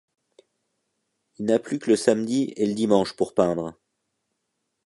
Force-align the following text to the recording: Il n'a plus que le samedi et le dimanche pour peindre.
Il 1.37 1.45
n'a 1.45 1.59
plus 1.59 1.77
que 1.77 1.91
le 1.91 1.95
samedi 1.95 2.53
et 2.55 2.65
le 2.65 2.73
dimanche 2.73 3.15
pour 3.15 3.35
peindre. 3.35 3.75